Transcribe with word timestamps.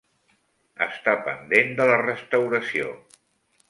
Està 0.85 1.15
pendent 1.29 1.71
de 1.83 1.89
la 1.93 2.01
restauració. 2.07 2.95